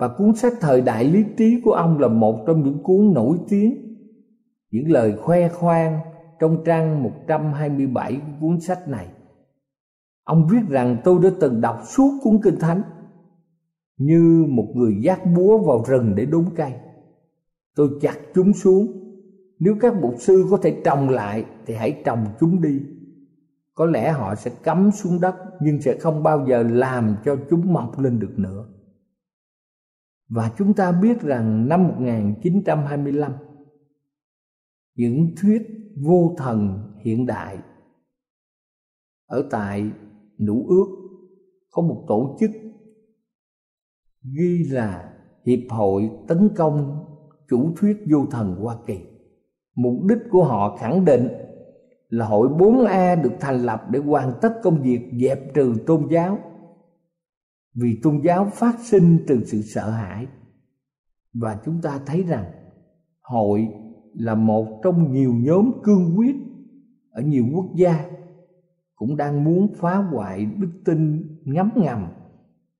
và 0.00 0.08
cuốn 0.08 0.34
sách 0.34 0.52
thời 0.60 0.80
đại 0.80 1.04
lý 1.04 1.24
trí 1.36 1.60
của 1.64 1.72
ông 1.72 1.98
là 1.98 2.08
một 2.08 2.44
trong 2.46 2.62
những 2.64 2.82
cuốn 2.82 3.12
nổi 3.14 3.38
tiếng. 3.48 3.96
Những 4.70 4.90
lời 4.90 5.16
khoe 5.16 5.48
khoang 5.48 6.00
trong 6.38 6.64
trang 6.64 7.02
127 7.02 8.14
của 8.14 8.32
cuốn 8.40 8.60
sách 8.60 8.88
này. 8.88 9.08
Ông 10.24 10.48
viết 10.50 10.60
rằng, 10.68 10.96
tôi 11.04 11.18
đã 11.22 11.30
từng 11.40 11.60
đọc 11.60 11.80
suốt 11.84 12.10
cuốn 12.22 12.40
kinh 12.42 12.58
thánh 12.60 12.82
như 13.98 14.46
một 14.48 14.66
người 14.74 14.96
giác 15.02 15.20
búa 15.36 15.58
vào 15.58 15.84
rừng 15.88 16.12
để 16.16 16.26
đốn 16.26 16.44
cây. 16.56 16.72
Tôi 17.76 17.88
chặt 18.00 18.16
chúng 18.34 18.52
xuống. 18.52 18.86
Nếu 19.58 19.76
các 19.80 19.94
mục 20.02 20.14
sư 20.18 20.46
có 20.50 20.56
thể 20.56 20.80
trồng 20.84 21.08
lại 21.08 21.44
thì 21.66 21.74
hãy 21.74 22.02
trồng 22.04 22.26
chúng 22.40 22.62
đi. 22.62 22.80
Có 23.74 23.86
lẽ 23.86 24.12
họ 24.12 24.34
sẽ 24.34 24.50
cắm 24.62 24.90
xuống 24.90 25.20
đất 25.20 25.34
nhưng 25.60 25.80
sẽ 25.80 25.98
không 25.98 26.22
bao 26.22 26.46
giờ 26.48 26.62
làm 26.62 27.16
cho 27.24 27.36
chúng 27.50 27.72
mọc 27.72 27.98
lên 27.98 28.20
được 28.20 28.32
nữa 28.38 28.66
và 30.30 30.52
chúng 30.58 30.74
ta 30.74 30.92
biết 30.92 31.20
rằng 31.20 31.68
năm 31.68 31.88
1925 31.88 33.32
những 34.94 35.34
thuyết 35.40 35.62
vô 35.96 36.34
thần 36.38 36.78
hiện 37.00 37.26
đại 37.26 37.58
ở 39.26 39.48
tại 39.50 39.90
Nữ 40.38 40.54
ước 40.68 40.86
có 41.70 41.82
một 41.82 42.04
tổ 42.08 42.36
chức 42.40 42.50
ghi 44.22 44.64
là 44.70 45.12
Hiệp 45.46 45.70
hội 45.70 46.10
tấn 46.28 46.48
công 46.56 47.04
chủ 47.48 47.72
thuyết 47.76 47.96
vô 48.10 48.26
thần 48.30 48.54
Hoa 48.54 48.76
Kỳ. 48.86 48.98
Mục 49.74 50.04
đích 50.08 50.18
của 50.30 50.44
họ 50.44 50.76
khẳng 50.76 51.04
định 51.04 51.28
là 52.08 52.26
hội 52.26 52.48
4A 52.48 53.22
được 53.22 53.32
thành 53.40 53.62
lập 53.62 53.82
để 53.90 53.98
hoàn 53.98 54.32
tất 54.40 54.60
công 54.62 54.82
việc 54.82 55.10
dẹp 55.20 55.54
trừ 55.54 55.74
tôn 55.86 56.08
giáo 56.10 56.38
vì 57.74 58.00
tôn 58.02 58.20
giáo 58.24 58.50
phát 58.54 58.78
sinh 58.80 59.18
từ 59.26 59.44
sự 59.44 59.62
sợ 59.62 59.90
hãi. 59.90 60.26
Và 61.32 61.60
chúng 61.64 61.82
ta 61.82 62.00
thấy 62.06 62.22
rằng, 62.22 62.44
hội 63.22 63.68
là 64.14 64.34
một 64.34 64.80
trong 64.82 65.12
nhiều 65.12 65.34
nhóm 65.34 65.72
cương 65.82 66.18
quyết 66.18 66.36
ở 67.10 67.22
nhiều 67.22 67.46
quốc 67.54 67.66
gia 67.76 68.04
cũng 68.94 69.16
đang 69.16 69.44
muốn 69.44 69.74
phá 69.74 69.96
hoại 69.96 70.44
đức 70.44 70.70
tin 70.84 71.22
ngấm 71.44 71.70
ngầm 71.76 72.06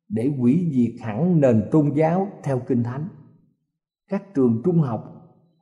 để 0.09 0.31
hủy 0.39 0.71
diệt 0.73 1.07
hẳn 1.07 1.41
nền 1.41 1.69
tôn 1.71 1.93
giáo 1.95 2.29
theo 2.43 2.61
kinh 2.67 2.83
thánh. 2.83 3.09
Các 4.09 4.35
trường 4.35 4.63
trung 4.65 4.81
học, 4.81 5.05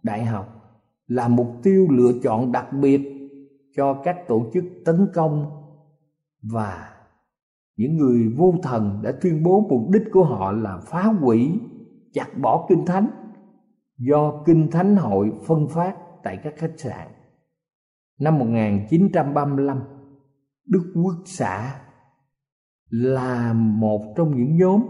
đại 0.02 0.24
học 0.24 0.58
là 1.06 1.28
mục 1.28 1.48
tiêu 1.62 1.86
lựa 1.90 2.12
chọn 2.22 2.52
đặc 2.52 2.66
biệt 2.80 3.00
cho 3.76 4.02
các 4.04 4.16
tổ 4.28 4.50
chức 4.54 4.64
tấn 4.84 5.06
công 5.14 5.46
và 6.42 6.97
những 7.78 7.96
người 7.96 8.28
vô 8.36 8.54
thần 8.62 9.00
đã 9.02 9.12
tuyên 9.20 9.42
bố 9.42 9.60
mục 9.60 9.90
đích 9.90 10.02
của 10.12 10.24
họ 10.24 10.52
là 10.52 10.78
phá 10.78 11.02
hủy, 11.02 11.60
chặt 12.12 12.38
bỏ 12.42 12.66
kinh 12.68 12.86
thánh, 12.86 13.10
do 13.98 14.42
kinh 14.46 14.70
thánh 14.70 14.96
hội 14.96 15.32
phân 15.46 15.68
phát 15.68 15.96
tại 16.22 16.38
các 16.44 16.54
khách 16.56 16.72
sạn. 16.76 17.08
Năm 18.20 18.38
1935 18.38 19.82
Đức 20.66 20.92
Quốc 20.94 21.14
xã 21.24 21.80
là 22.90 23.52
một 23.52 24.14
trong 24.16 24.36
những 24.36 24.56
nhóm 24.56 24.82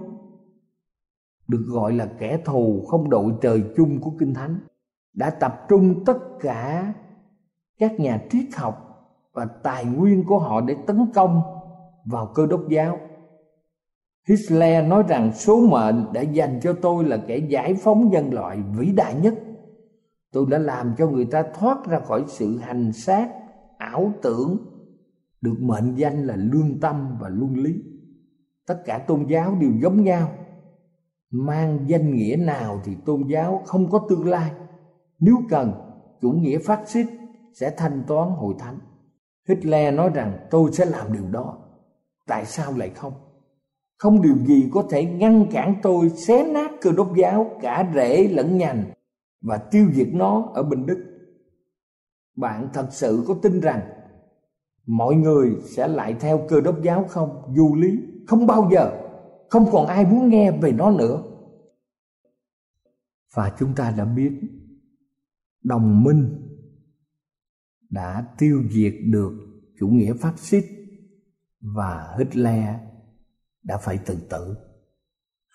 được 1.48 1.64
gọi 1.68 1.92
là 1.92 2.06
kẻ 2.18 2.38
thù 2.44 2.84
không 2.88 3.10
đội 3.10 3.32
trời 3.40 3.64
chung 3.76 4.00
của 4.00 4.12
kinh 4.18 4.34
thánh, 4.34 4.58
đã 5.14 5.30
tập 5.30 5.66
trung 5.68 6.04
tất 6.06 6.18
cả 6.40 6.94
các 7.78 8.00
nhà 8.00 8.22
triết 8.30 8.46
học 8.56 8.84
và 9.32 9.44
tài 9.44 9.84
nguyên 9.84 10.24
của 10.24 10.38
họ 10.38 10.60
để 10.60 10.76
tấn 10.86 11.06
công 11.14 11.57
vào 12.10 12.32
cơ 12.34 12.46
đốc 12.46 12.68
giáo 12.68 12.98
Hitler 14.28 14.88
nói 14.88 15.02
rằng 15.08 15.32
số 15.32 15.66
mệnh 15.66 16.12
đã 16.12 16.20
dành 16.20 16.60
cho 16.62 16.72
tôi 16.72 17.04
là 17.04 17.16
kẻ 17.26 17.36
giải 17.36 17.74
phóng 17.74 18.10
nhân 18.10 18.32
loại 18.32 18.58
vĩ 18.78 18.92
đại 18.92 19.14
nhất. 19.14 19.34
Tôi 20.32 20.46
đã 20.48 20.58
làm 20.58 20.94
cho 20.98 21.06
người 21.06 21.24
ta 21.24 21.44
thoát 21.54 21.86
ra 21.86 22.00
khỏi 22.00 22.24
sự 22.26 22.58
hành 22.58 22.92
xác, 22.92 23.28
ảo 23.78 24.12
tưởng, 24.22 24.56
được 25.40 25.54
mệnh 25.60 25.94
danh 25.94 26.26
là 26.26 26.36
lương 26.36 26.80
tâm 26.80 27.16
và 27.20 27.28
luân 27.28 27.54
lý. 27.54 27.82
Tất 28.66 28.82
cả 28.84 28.98
tôn 28.98 29.26
giáo 29.28 29.56
đều 29.60 29.70
giống 29.82 30.02
nhau. 30.02 30.28
Mang 31.30 31.78
danh 31.86 32.14
nghĩa 32.14 32.36
nào 32.36 32.80
thì 32.84 32.92
tôn 33.04 33.22
giáo 33.28 33.62
không 33.66 33.90
có 33.90 34.06
tương 34.08 34.28
lai. 34.28 34.50
Nếu 35.20 35.36
cần, 35.50 35.72
chủ 36.20 36.30
nghĩa 36.30 36.58
phát 36.58 36.88
xít 36.88 37.06
sẽ 37.54 37.74
thanh 37.76 38.02
toán 38.06 38.30
hội 38.30 38.54
thánh. 38.58 38.78
Hitler 39.48 39.94
nói 39.94 40.10
rằng 40.14 40.46
tôi 40.50 40.72
sẽ 40.72 40.84
làm 40.84 41.12
điều 41.12 41.28
đó. 41.30 41.67
Tại 42.28 42.46
sao 42.46 42.72
lại 42.76 42.90
không? 42.90 43.12
Không 43.98 44.22
điều 44.22 44.36
gì 44.46 44.70
có 44.72 44.86
thể 44.90 45.04
ngăn 45.04 45.46
cản 45.50 45.74
tôi 45.82 46.08
xé 46.08 46.44
nát 46.52 46.70
cơ 46.80 46.92
đốc 46.92 47.16
giáo 47.16 47.58
cả 47.62 47.90
rễ 47.94 48.28
lẫn 48.28 48.58
nhành 48.58 48.84
và 49.40 49.58
tiêu 49.58 49.86
diệt 49.94 50.08
nó 50.12 50.50
ở 50.54 50.62
Bình 50.62 50.86
Đức. 50.86 51.04
Bạn 52.36 52.68
thật 52.72 52.88
sự 52.90 53.24
có 53.28 53.34
tin 53.42 53.60
rằng 53.60 53.80
mọi 54.86 55.14
người 55.14 55.50
sẽ 55.64 55.88
lại 55.88 56.14
theo 56.20 56.46
cơ 56.48 56.60
đốc 56.60 56.82
giáo 56.82 57.04
không? 57.08 57.54
Du 57.56 57.74
lý, 57.74 57.98
không 58.26 58.46
bao 58.46 58.70
giờ, 58.72 59.00
không 59.50 59.66
còn 59.72 59.86
ai 59.86 60.06
muốn 60.06 60.28
nghe 60.28 60.50
về 60.50 60.72
nó 60.72 60.90
nữa. 60.90 61.22
Và 63.34 63.52
chúng 63.58 63.74
ta 63.74 63.94
đã 63.98 64.04
biết 64.04 64.32
đồng 65.62 66.04
minh 66.04 66.48
đã 67.90 68.26
tiêu 68.38 68.62
diệt 68.70 68.94
được 69.04 69.32
chủ 69.80 69.88
nghĩa 69.88 70.12
phát 70.12 70.38
xít 70.38 70.77
và 71.60 72.14
Hitler 72.18 72.74
đã 73.62 73.76
phải 73.76 73.98
tự 74.06 74.16
tử. 74.30 74.56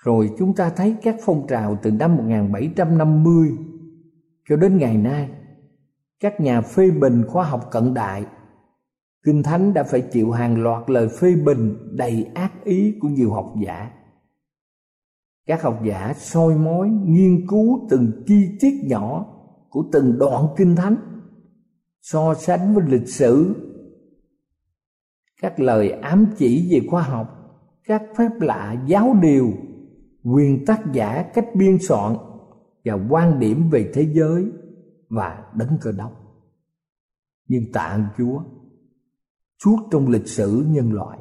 Rồi 0.03 0.31
chúng 0.39 0.55
ta 0.55 0.69
thấy 0.69 0.95
các 1.01 1.15
phong 1.25 1.47
trào 1.47 1.77
từ 1.83 1.91
năm 1.91 2.17
1750 2.17 3.51
cho 4.49 4.55
đến 4.55 4.77
ngày 4.77 4.97
nay, 4.97 5.29
các 6.19 6.41
nhà 6.41 6.61
phê 6.61 6.91
bình 6.91 7.23
khoa 7.27 7.45
học 7.45 7.67
cận 7.71 7.93
đại, 7.93 8.25
Kinh 9.25 9.43
Thánh 9.43 9.73
đã 9.73 9.83
phải 9.83 10.01
chịu 10.01 10.31
hàng 10.31 10.63
loạt 10.63 10.89
lời 10.89 11.09
phê 11.19 11.35
bình 11.35 11.77
đầy 11.97 12.27
ác 12.33 12.63
ý 12.63 12.97
của 13.01 13.07
nhiều 13.07 13.31
học 13.31 13.53
giả. 13.65 13.91
Các 15.47 15.61
học 15.61 15.79
giả 15.85 16.13
soi 16.17 16.55
mói 16.55 16.89
nghiên 16.89 17.47
cứu 17.47 17.87
từng 17.89 18.23
chi 18.27 18.57
tiết 18.59 18.81
nhỏ 18.83 19.25
của 19.69 19.83
từng 19.91 20.17
đoạn 20.19 20.47
Kinh 20.57 20.75
Thánh, 20.75 20.95
so 22.01 22.33
sánh 22.33 22.75
với 22.75 22.83
lịch 22.87 23.07
sử, 23.07 23.55
các 25.43 25.59
lời 25.59 25.89
ám 25.89 26.25
chỉ 26.37 26.69
về 26.71 26.87
khoa 26.89 27.03
học, 27.03 27.27
các 27.83 28.01
phép 28.17 28.29
lạ 28.39 28.83
giáo 28.87 29.15
điều, 29.21 29.51
quyền 30.23 30.65
tác 30.65 30.81
giả 30.93 31.31
cách 31.33 31.45
biên 31.55 31.77
soạn 31.87 32.15
và 32.85 33.07
quan 33.09 33.39
điểm 33.39 33.69
về 33.69 33.91
thế 33.93 34.11
giới 34.13 34.51
và 35.09 35.51
đấng 35.55 35.77
cơ 35.81 35.91
đốc. 35.91 36.11
Nhưng 37.47 37.63
tạ 37.73 37.81
ơn 37.81 38.05
chúa, 38.17 38.43
suốt 39.63 39.77
trong 39.91 40.07
lịch 40.07 40.27
sử 40.27 40.65
nhân 40.67 40.93
loại. 40.93 41.19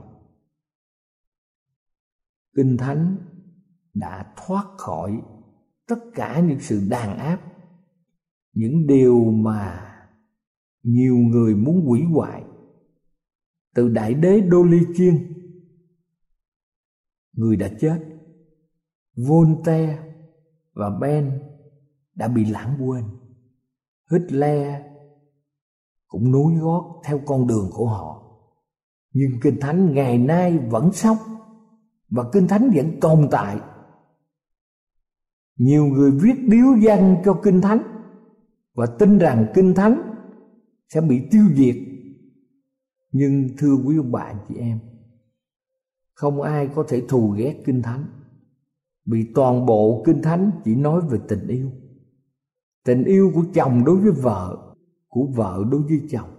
Kinh 2.57 2.77
thánh 2.77 3.17
đã 3.95 4.33
thoát 4.37 4.65
khỏi 4.77 5.23
tất 5.89 5.99
cả 6.15 6.41
những 6.41 6.61
sự 6.61 6.87
đàn 6.91 7.19
áp, 7.19 7.39
những 8.53 8.87
điều 8.87 9.25
mà 9.25 9.89
nhiều 10.83 11.17
người 11.17 11.55
muốn 11.55 11.87
hủy 11.87 12.03
hoại 12.03 12.45
từ 13.75 13.89
đại 13.89 14.15
đế 14.15 14.41
đô 14.41 14.63
ly 14.63 14.79
chiên. 14.95 15.33
Người 17.33 17.57
đã 17.57 17.69
chết, 17.81 17.99
voltaire 19.17 19.99
và 20.75 20.91
ben 21.01 21.43
đã 22.15 22.29
bị 22.29 22.45
lãng 22.45 22.77
quên. 22.81 23.05
Hitler 24.11 24.83
cũng 26.07 26.33
nối 26.33 26.55
gót 26.55 27.03
theo 27.05 27.21
con 27.27 27.47
đường 27.47 27.71
của 27.73 27.89
họ. 27.89 28.23
Nhưng 29.13 29.31
kinh 29.43 29.61
thánh 29.61 29.95
ngày 29.95 30.19
nay 30.19 30.59
vẫn 30.59 30.93
sống 30.93 31.17
và 32.11 32.25
kinh 32.33 32.49
thánh 32.49 32.71
vẫn 32.75 33.01
tồn 33.01 33.29
tại. 33.31 33.61
Nhiều 35.57 35.85
người 35.85 36.11
viết 36.11 36.35
điếu 36.49 36.67
văn 36.83 37.23
cho 37.25 37.41
kinh 37.43 37.61
thánh 37.61 37.83
và 38.75 38.87
tin 38.99 39.19
rằng 39.19 39.47
kinh 39.55 39.75
thánh 39.75 40.03
sẽ 40.89 41.01
bị 41.01 41.29
tiêu 41.31 41.45
diệt 41.55 41.77
nhưng 43.13 43.49
thưa 43.59 43.75
quý 43.87 43.97
ông 43.97 44.13
bà 44.13 44.33
chị 44.49 44.55
em, 44.55 44.79
không 46.15 46.43
ai 46.43 46.69
có 46.75 46.85
thể 46.89 47.03
thù 47.09 47.31
ghét 47.31 47.63
kinh 47.65 47.83
thánh. 47.83 48.05
Vì 49.07 49.27
toàn 49.35 49.67
bộ 49.67 50.03
kinh 50.07 50.23
thánh 50.23 50.51
chỉ 50.65 50.75
nói 50.75 51.01
về 51.11 51.19
tình 51.29 51.47
yêu. 51.47 51.71
Tình 52.85 53.05
yêu 53.05 53.33
của 53.35 53.45
chồng 53.55 53.85
đối 53.85 53.97
với 53.97 54.13
vợ, 54.13 54.75
của 55.09 55.27
vợ 55.35 55.65
đối 55.71 55.83
với 55.83 56.03
chồng, 56.11 56.31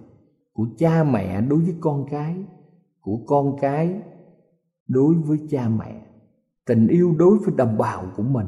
của 0.53 0.67
cha 0.77 1.03
mẹ 1.03 1.41
đối 1.41 1.59
với 1.59 1.75
con 1.79 2.05
cái, 2.11 2.45
của 3.01 3.19
con 3.27 3.55
cái 3.61 4.01
đối 4.87 5.15
với 5.15 5.39
cha 5.49 5.69
mẹ. 5.69 6.05
Tình 6.65 6.87
yêu 6.87 7.15
đối 7.17 7.37
với 7.37 7.55
đồng 7.57 7.77
bào 7.77 8.11
của 8.17 8.23
mình, 8.23 8.47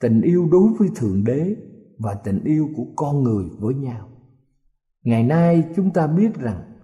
tình 0.00 0.20
yêu 0.20 0.48
đối 0.52 0.72
với 0.78 0.88
thượng 0.96 1.24
đế 1.24 1.56
và 1.98 2.14
tình 2.14 2.44
yêu 2.44 2.68
của 2.76 2.86
con 2.96 3.22
người 3.22 3.44
với 3.58 3.74
nhau. 3.74 4.08
Ngày 5.02 5.22
nay 5.24 5.64
chúng 5.76 5.90
ta 5.90 6.06
biết 6.06 6.34
rằng 6.34 6.77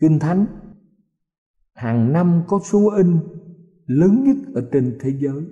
kinh 0.00 0.18
thánh. 0.18 0.46
Hàng 1.74 2.12
năm 2.12 2.42
có 2.48 2.60
số 2.64 2.90
in 2.96 3.18
lớn 3.86 4.24
nhất 4.24 4.36
ở 4.54 4.68
trên 4.72 4.98
thế 5.00 5.10
giới. 5.20 5.44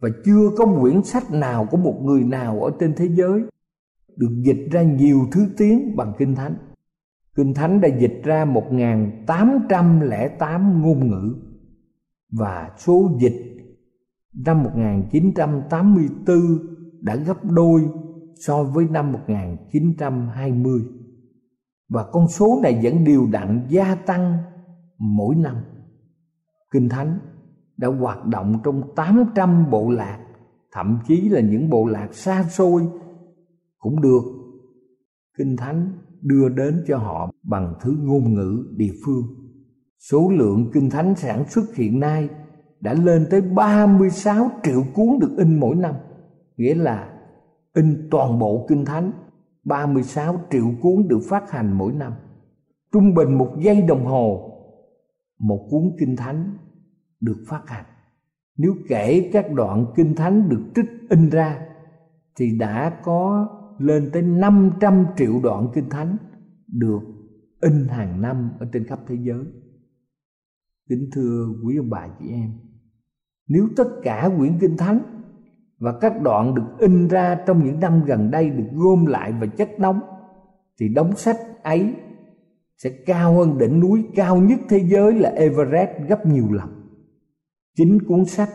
Và 0.00 0.08
chưa 0.24 0.50
có 0.56 0.78
quyển 0.80 1.02
sách 1.02 1.30
nào 1.30 1.66
của 1.70 1.76
một 1.76 2.00
người 2.02 2.24
nào 2.24 2.60
ở 2.60 2.70
trên 2.80 2.94
thế 2.96 3.08
giới 3.08 3.42
được 4.16 4.40
dịch 4.42 4.68
ra 4.70 4.82
nhiều 4.82 5.20
thứ 5.32 5.46
tiếng 5.56 5.96
bằng 5.96 6.12
kinh 6.18 6.34
thánh. 6.34 6.54
Kinh 7.34 7.54
thánh 7.54 7.80
đã 7.80 7.88
dịch 7.88 8.20
ra 8.24 8.44
1808 8.44 10.82
ngôn 10.82 11.10
ngữ 11.10 11.34
và 12.32 12.70
số 12.78 13.10
dịch 13.20 13.48
năm 14.46 14.62
1984 14.62 16.38
đã 17.00 17.16
gấp 17.16 17.44
đôi 17.44 17.88
so 18.34 18.64
với 18.64 18.86
năm 18.90 19.12
1920 19.12 20.80
và 21.88 22.04
con 22.12 22.28
số 22.28 22.60
này 22.62 22.80
vẫn 22.82 23.04
điều 23.04 23.26
đặn 23.32 23.66
gia 23.68 23.94
tăng 23.94 24.38
mỗi 24.98 25.34
năm. 25.34 25.56
Kinh 26.72 26.88
Thánh 26.88 27.18
đã 27.76 27.88
hoạt 27.88 28.26
động 28.26 28.60
trong 28.64 28.94
800 28.96 29.70
bộ 29.70 29.90
lạc, 29.90 30.24
Thậm 30.72 30.98
chí 31.08 31.28
là 31.28 31.40
những 31.40 31.70
bộ 31.70 31.86
lạc 31.86 32.14
xa 32.14 32.42
xôi 32.42 32.88
Cũng 33.78 34.00
được. 34.00 34.22
Kinh 35.38 35.56
Thánh 35.56 35.92
đưa 36.22 36.48
đến 36.48 36.84
cho 36.88 36.98
họ 36.98 37.30
bằng 37.42 37.74
thứ 37.80 37.96
ngôn 38.02 38.34
ngữ 38.34 38.66
địa 38.76 38.92
phương. 39.04 39.22
Số 40.10 40.30
lượng 40.30 40.70
Kinh 40.72 40.90
Thánh 40.90 41.14
sản 41.14 41.44
xuất 41.48 41.74
hiện 41.74 42.00
nay 42.00 42.28
đã 42.80 42.94
lên 42.94 43.26
tới 43.30 43.40
36 43.40 44.50
triệu 44.62 44.82
cuốn 44.94 45.18
được 45.20 45.34
in 45.36 45.60
mỗi 45.60 45.76
năm, 45.76 45.94
Nghĩa 46.56 46.74
là 46.74 47.12
in 47.74 48.08
toàn 48.10 48.38
bộ 48.38 48.66
Kinh 48.68 48.84
Thánh. 48.84 49.12
36 49.68 50.40
triệu 50.50 50.70
cuốn 50.82 51.08
được 51.08 51.20
phát 51.28 51.50
hành 51.50 51.72
mỗi 51.72 51.92
năm 51.92 52.12
Trung 52.92 53.14
bình 53.14 53.38
một 53.38 53.56
giây 53.58 53.82
đồng 53.82 54.04
hồ 54.04 54.54
một 55.38 55.68
cuốn 55.70 55.82
kinh 55.98 56.16
thánh 56.16 56.56
được 57.20 57.44
phát 57.48 57.62
hành 57.66 57.84
nếu 58.56 58.74
kể 58.88 59.30
các 59.32 59.52
đoạn 59.52 59.86
kinh 59.96 60.14
thánh 60.14 60.48
được 60.48 60.62
trích 60.74 60.86
in 61.10 61.28
ra 61.28 61.66
thì 62.36 62.58
đã 62.58 63.00
có 63.04 63.48
lên 63.78 64.10
tới 64.12 64.22
500 64.22 65.06
triệu 65.16 65.40
đoạn 65.42 65.68
kinh 65.74 65.88
thánh 65.90 66.16
được 66.66 67.00
in 67.60 67.88
hàng 67.88 68.20
năm 68.20 68.50
ở 68.58 68.66
trên 68.72 68.84
khắp 68.84 68.98
thế 69.06 69.16
giới. 69.22 69.44
Kính 70.88 71.10
thưa 71.12 71.46
quý 71.64 71.76
ông 71.76 71.90
bà 71.90 72.08
chị 72.18 72.28
em, 72.28 72.52
nếu 73.48 73.68
tất 73.76 73.88
cả 74.02 74.30
quyển 74.38 74.58
kinh 74.60 74.76
thánh 74.76 75.17
và 75.78 75.98
các 76.00 76.22
đoạn 76.22 76.54
được 76.54 76.78
in 76.78 77.08
ra 77.08 77.38
trong 77.46 77.64
những 77.64 77.80
năm 77.80 78.04
gần 78.04 78.30
đây 78.30 78.50
được 78.50 78.68
gom 78.72 79.06
lại 79.06 79.32
và 79.40 79.46
chất 79.46 79.78
đóng 79.78 80.00
thì 80.80 80.88
đóng 80.88 81.16
sách 81.16 81.36
ấy 81.62 81.94
sẽ 82.76 82.90
cao 83.06 83.34
hơn 83.34 83.58
đỉnh 83.58 83.80
núi 83.80 84.04
cao 84.14 84.36
nhất 84.36 84.60
thế 84.68 84.78
giới 84.78 85.14
là 85.14 85.30
Everest 85.30 85.90
gấp 86.08 86.26
nhiều 86.26 86.52
lần. 86.52 86.68
Chính 87.76 87.98
cuốn 88.08 88.24
sách 88.24 88.50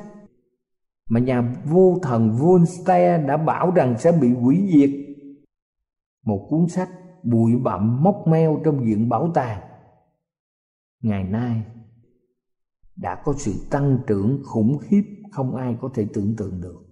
mà 1.10 1.20
nhà 1.20 1.64
vô 1.66 2.00
thần 2.02 2.32
Voltaire 2.32 3.18
đã 3.28 3.38
bảo 3.38 3.72
rằng 3.72 3.98
sẽ 3.98 4.12
bị 4.22 4.34
hủy 4.34 4.70
diệt. 4.74 4.90
Một 6.26 6.48
cuốn 6.50 6.68
sách 6.68 6.90
bụi 7.24 7.52
bặm 7.64 8.04
móc 8.04 8.28
meo 8.28 8.62
trong 8.66 8.80
viện 8.80 9.10
bảo 9.10 9.32
tàng. 9.34 9.62
Ngày 11.02 11.24
nay 11.24 11.64
đã 12.96 13.22
có 13.26 13.34
sự 13.38 13.54
tăng 13.72 14.00
trưởng 14.08 14.42
khủng 14.44 14.78
khiếp 14.78 15.04
không 15.32 15.56
ai 15.56 15.78
có 15.82 15.90
thể 15.94 16.08
tưởng 16.14 16.36
tượng 16.38 16.62
được. 16.62 16.83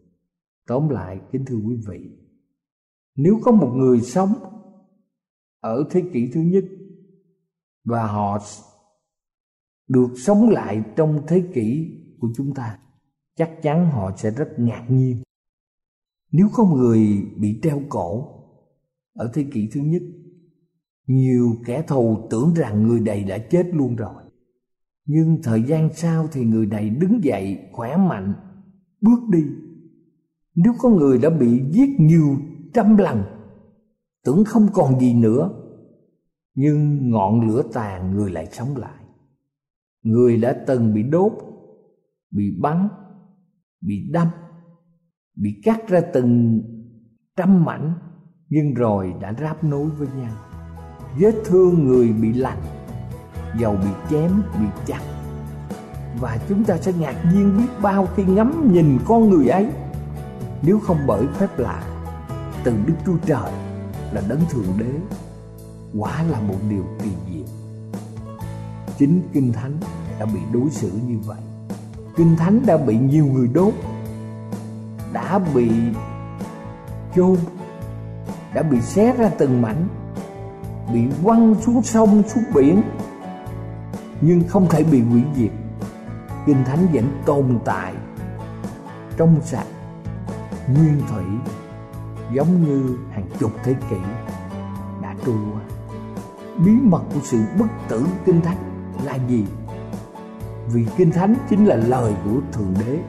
Tóm 0.67 0.89
lại, 0.89 1.19
kính 1.31 1.45
thưa 1.45 1.55
quý 1.55 1.75
vị, 1.87 2.09
nếu 3.15 3.39
có 3.43 3.51
một 3.51 3.73
người 3.75 4.01
sống 4.01 4.33
ở 5.59 5.87
thế 5.91 6.03
kỷ 6.13 6.31
thứ 6.33 6.41
nhất 6.41 6.65
và 7.83 8.07
họ 8.07 8.39
được 9.87 10.09
sống 10.17 10.49
lại 10.49 10.83
trong 10.95 11.21
thế 11.27 11.43
kỷ 11.53 11.97
của 12.19 12.29
chúng 12.35 12.53
ta 12.53 12.79
chắc 13.35 13.51
chắn 13.61 13.91
họ 13.91 14.11
sẽ 14.17 14.31
rất 14.31 14.49
ngạc 14.57 14.85
nhiên. 14.89 15.23
Nếu 16.31 16.49
có 16.53 16.65
người 16.65 17.31
bị 17.37 17.59
treo 17.63 17.81
cổ 17.89 18.27
ở 19.13 19.31
thế 19.33 19.45
kỷ 19.51 19.69
thứ 19.73 19.81
nhất 19.81 20.01
nhiều 21.07 21.55
kẻ 21.65 21.83
thù 21.87 22.27
tưởng 22.29 22.53
rằng 22.53 22.87
người 22.87 22.99
này 22.99 23.23
đã 23.23 23.37
chết 23.37 23.67
luôn 23.73 23.95
rồi. 23.95 24.23
Nhưng 25.05 25.39
thời 25.43 25.63
gian 25.63 25.89
sau 25.93 26.27
thì 26.31 26.45
người 26.45 26.65
này 26.65 26.89
đứng 26.89 27.23
dậy 27.23 27.69
khỏe 27.71 27.97
mạnh 27.97 28.33
bước 29.01 29.19
đi 29.31 29.43
nếu 30.55 30.73
có 30.79 30.89
người 30.89 31.17
đã 31.17 31.29
bị 31.29 31.63
giết 31.71 31.89
nhiều 31.99 32.37
trăm 32.73 32.97
lần, 32.97 33.23
tưởng 34.25 34.43
không 34.45 34.67
còn 34.73 34.99
gì 34.99 35.13
nữa, 35.13 35.49
nhưng 36.55 37.09
ngọn 37.11 37.47
lửa 37.47 37.63
tàn, 37.73 38.15
người 38.15 38.31
lại 38.31 38.47
sống 38.51 38.77
lại. 38.77 39.03
Người 40.03 40.37
đã 40.37 40.55
từng 40.67 40.93
bị 40.93 41.03
đốt, 41.03 41.31
bị 42.31 42.57
bắn, 42.61 42.87
bị 43.81 44.09
đâm, 44.11 44.27
bị 45.35 45.61
cắt 45.63 45.87
ra 45.87 46.01
từng 46.13 46.61
trăm 47.35 47.65
mảnh, 47.65 47.93
nhưng 48.49 48.73
rồi 48.73 49.13
đã 49.21 49.33
ráp 49.41 49.63
nối 49.63 49.89
với 49.89 50.07
nhau. 50.17 50.35
Vết 51.19 51.35
thương 51.45 51.87
người 51.87 52.13
bị 52.13 52.33
lành, 52.33 52.61
dầu 53.59 53.75
bị 53.75 53.89
chém, 54.09 54.31
bị 54.59 54.65
chặt. 54.85 55.01
Và 56.19 56.39
chúng 56.49 56.63
ta 56.63 56.77
sẽ 56.77 56.93
ngạc 56.99 57.23
nhiên 57.33 57.57
biết 57.57 57.67
bao 57.81 58.07
khi 58.15 58.23
ngắm 58.23 58.73
nhìn 58.73 58.97
con 59.05 59.29
người 59.29 59.47
ấy 59.47 59.71
nếu 60.63 60.79
không 60.79 60.97
bởi 61.07 61.27
phép 61.27 61.59
lạ, 61.59 61.83
từ 62.63 62.73
đức 62.85 62.93
chúa 63.05 63.17
trời 63.25 63.51
là 64.11 64.21
đấng 64.27 64.41
thượng 64.49 64.77
đế, 64.77 64.91
quả 65.99 66.23
là 66.23 66.39
một 66.39 66.57
điều 66.69 66.85
kỳ 67.03 67.09
diệu. 67.29 67.45
Chính 68.97 69.21
kinh 69.33 69.53
thánh 69.53 69.77
đã 70.19 70.25
bị 70.25 70.39
đối 70.53 70.69
xử 70.69 70.91
như 71.07 71.19
vậy. 71.25 71.39
Kinh 72.15 72.35
thánh 72.35 72.65
đã 72.65 72.77
bị 72.77 72.97
nhiều 72.97 73.25
người 73.25 73.47
đốt, 73.53 73.73
đã 75.13 75.39
bị 75.39 75.71
chôn, 77.15 77.37
đã 78.53 78.63
bị 78.63 78.81
xé 78.81 79.13
ra 79.13 79.29
từng 79.37 79.61
mảnh, 79.61 79.87
bị 80.93 81.01
quăng 81.23 81.55
xuống 81.61 81.83
sông, 81.83 82.23
xuống 82.27 82.43
biển, 82.53 82.81
nhưng 84.21 84.43
không 84.47 84.69
thể 84.69 84.83
bị 84.83 85.01
hủy 85.01 85.23
diệt. 85.35 85.51
Kinh 86.45 86.63
thánh 86.65 86.87
vẫn 86.93 87.21
tồn 87.25 87.59
tại 87.65 87.93
trong 89.17 89.41
sạch 89.43 89.67
nguyên 90.73 91.01
thủy, 91.09 91.23
giống 92.33 92.63
như 92.65 92.97
hàng 93.11 93.25
chục 93.39 93.51
thế 93.63 93.75
kỷ 93.89 93.97
đã 95.01 95.15
trôi 95.25 95.35
qua. 95.53 95.61
Bí 96.65 96.71
mật 96.71 97.01
của 97.13 97.19
sự 97.23 97.39
bất 97.59 97.67
tử 97.89 98.05
kinh 98.25 98.41
thánh 98.41 98.57
là 99.03 99.15
gì? 99.27 99.45
Vì 100.67 100.87
kinh 100.97 101.11
thánh 101.11 101.35
chính 101.49 101.65
là 101.65 101.75
lời 101.75 102.13
của 102.23 102.39
thượng 102.51 102.73
đế. 102.79 102.99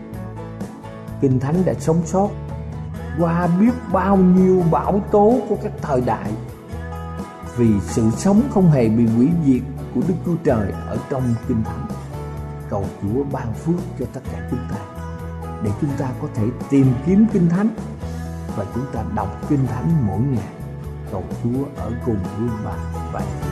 Kinh 1.21 1.41
thánh 1.41 1.65
đã 1.65 1.75
sống 1.75 2.03
sót, 2.05 2.29
qua 3.19 3.47
biết 3.61 3.73
bao 3.93 4.17
nhiêu 4.17 4.63
bão 4.71 5.01
tố 5.11 5.41
của 5.49 5.57
các 5.63 5.73
thời 5.83 6.01
đại. 6.01 6.33
Vì 7.57 7.81
sự 7.81 8.11
sống 8.11 8.43
không 8.51 8.71
hề 8.71 8.89
bị 8.89 9.07
hủy 9.07 9.29
diệt 9.45 9.63
của 9.95 10.01
đức 10.09 10.15
chúa 10.27 10.37
trời 10.45 10.73
ở 10.87 10.99
trong 11.11 11.23
kinh 11.49 11.65
thánh, 11.65 11.87
cầu 12.71 12.85
chúa 13.03 13.25
ban 13.33 13.55
phước 13.55 13.81
cho 13.99 14.07
tất 14.13 14.21
cả 14.33 14.49
chúng 14.51 14.61
ta 14.71 14.92
để 15.65 15.71
chúng 15.81 15.91
ta 15.99 16.11
có 16.23 16.29
thể 16.35 16.45
tìm 16.71 16.87
kiếm 17.07 17.27
kinh 17.33 17.49
thánh 17.49 17.69
và 18.57 18.67
chúng 18.75 18.85
ta 18.93 19.05
đọc 19.15 19.49
kinh 19.49 19.67
thánh 19.67 20.07
mỗi 20.07 20.21
ngày. 20.21 20.49
Cầu 21.11 21.25
chúa 21.43 21.65
ở 21.77 21.91
cùng 22.07 22.19
với 22.39 22.49
bạn 22.65 22.79
và 23.13 23.21
chị. 23.21 23.52